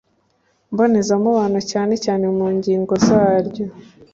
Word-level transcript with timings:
mboneza 0.71 1.13
mubano 1.23 1.59
cyane 1.71 1.93
cyane 2.05 2.25
mu 2.37 2.47
ngingo 2.55 2.93
zaryo 3.07 3.65